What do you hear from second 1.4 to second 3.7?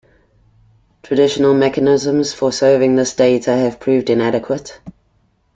mechanisms for serving this data